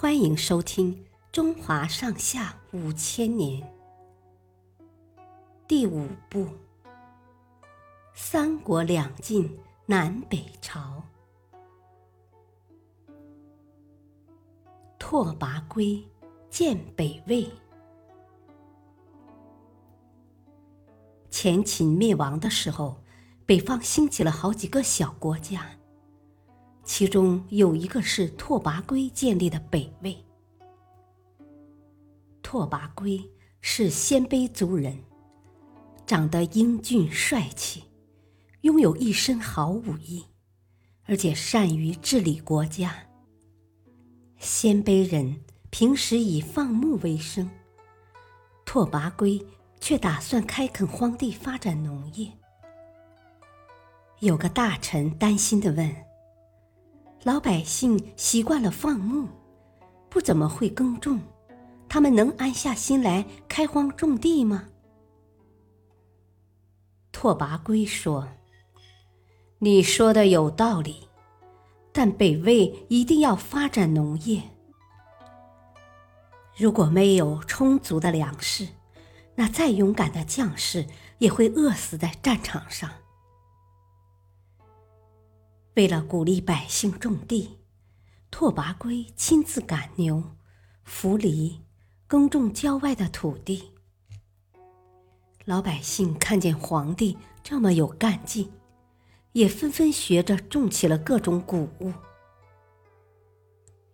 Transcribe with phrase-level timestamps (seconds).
[0.00, 0.94] 欢迎收听
[1.30, 3.60] 《中华上下五千年》
[5.68, 6.40] 第五部
[8.14, 11.02] 《三国两晋南北朝》。
[14.98, 16.02] 拓跋圭
[16.48, 17.46] 建北魏。
[21.30, 23.02] 前秦灭亡的时候，
[23.44, 25.66] 北方兴起了好几个小国家。
[26.92, 30.16] 其中有一个是拓跋圭建立的北魏。
[32.42, 33.24] 拓跋圭
[33.60, 34.98] 是鲜卑族人，
[36.04, 37.84] 长得英俊帅气，
[38.62, 40.24] 拥有一身好武艺，
[41.04, 42.92] 而且善于治理国家。
[44.40, 47.48] 鲜卑人平时以放牧为生，
[48.64, 49.40] 拓跋圭
[49.78, 52.32] 却打算开垦荒地，发展农业。
[54.18, 56.09] 有个大臣担心的问。
[57.22, 59.28] 老百姓习惯了放牧，
[60.08, 61.20] 不怎么会耕种，
[61.86, 64.68] 他们能安下心来开荒种地吗？
[67.12, 68.26] 拓跋圭说
[69.60, 71.08] ：“你说的有道理，
[71.92, 74.42] 但北魏一定要发展农业。
[76.56, 78.66] 如果没有充足的粮食，
[79.34, 80.86] 那再勇敢的将士
[81.18, 82.90] 也会饿死在战场上。”
[85.80, 87.56] 为了鼓励百姓种地，
[88.30, 90.22] 拓跋圭亲自赶牛、
[90.84, 91.62] 扶犁、
[92.06, 93.72] 耕种郊外的土地。
[95.46, 98.52] 老百姓看见皇帝这么有干劲，
[99.32, 101.94] 也纷纷学着种起了各种谷物。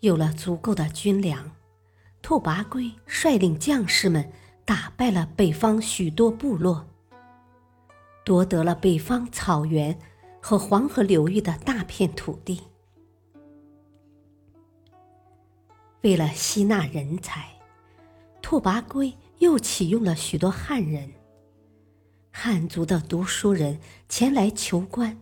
[0.00, 1.52] 有了足够的军粮，
[2.22, 4.32] 拓跋圭率领将士们
[4.64, 6.86] 打败了北方许多部落，
[8.24, 9.98] 夺得了北方草原。
[10.46, 12.60] 和黄河流域的大片土地，
[16.02, 17.48] 为了吸纳人才，
[18.42, 21.10] 拓跋圭又启用了许多汉人。
[22.30, 25.18] 汉族的读书人前来求官，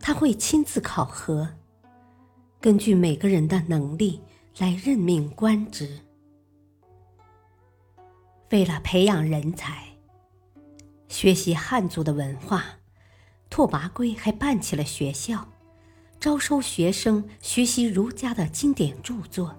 [0.00, 1.48] 他会亲自考核，
[2.60, 4.20] 根据每个人的能力
[4.58, 6.00] 来任命官职。
[8.50, 9.86] 为了培养人才，
[11.06, 12.64] 学习汉族的文化。
[13.52, 15.46] 拓跋圭还办起了学校，
[16.18, 19.54] 招收学生学习儒家的经典著作。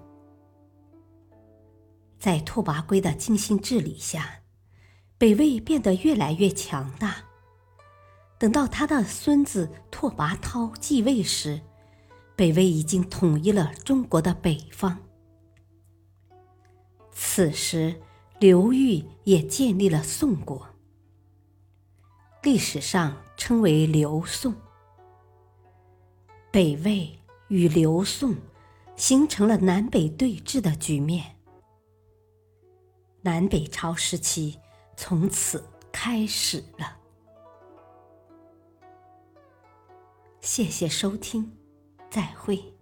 [2.18, 4.40] 在拓跋圭的精心治理下，
[5.16, 7.18] 北魏变得越来越强大。
[8.36, 11.60] 等到他的孙子拓跋焘继位时，
[12.34, 14.98] 北魏已经统一了中国的北方。
[17.12, 17.94] 此时，
[18.40, 20.73] 刘裕也建立了宋国。
[22.44, 24.54] 历史上称为刘宋，
[26.52, 27.18] 北魏
[27.48, 28.36] 与刘宋
[28.96, 31.36] 形成了南北对峙的局面，
[33.22, 34.60] 南北朝时期
[34.94, 36.98] 从此开始了。
[40.42, 41.50] 谢谢收听，
[42.10, 42.73] 再会。